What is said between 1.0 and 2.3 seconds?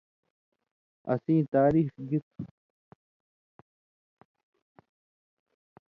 اسیں تاریخ گی